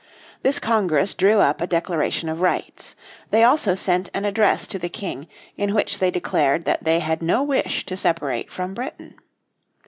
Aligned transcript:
This 0.41 0.57
Congress 0.57 1.13
drew 1.13 1.41
up 1.41 1.61
a 1.61 1.67
Declaration 1.67 2.27
of 2.27 2.41
Rights. 2.41 2.95
They 3.29 3.43
also 3.43 3.75
sent 3.75 4.09
an 4.15 4.25
address 4.25 4.65
to 4.65 4.79
the 4.79 4.89
King 4.89 5.27
in 5.57 5.75
which 5.75 5.99
they 5.99 6.09
declared 6.09 6.65
that 6.65 6.83
they 6.85 7.01
had 7.01 7.21
no 7.21 7.43
wish 7.43 7.85
to 7.85 7.95
separate 7.95 8.51
from 8.51 8.73
Britain. 8.73 9.13